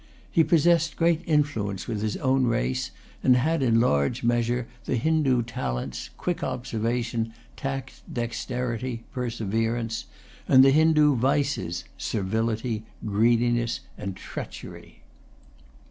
[0.31, 2.89] He possessed great influence with his own race,
[3.21, 10.05] and had in large measure the Hindoo talents, quick observation, tact, dexterity, perseverance,
[10.47, 15.03] and the Hindoo vices, servility, greediness, and treachery.